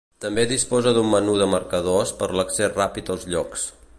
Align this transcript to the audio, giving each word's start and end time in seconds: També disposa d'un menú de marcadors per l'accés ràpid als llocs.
També 0.23 0.43
disposa 0.51 0.93
d'un 0.95 1.11
menú 1.11 1.35
de 1.41 1.49
marcadors 1.51 2.15
per 2.23 2.31
l'accés 2.39 2.75
ràpid 2.81 3.15
als 3.17 3.29
llocs. 3.35 3.71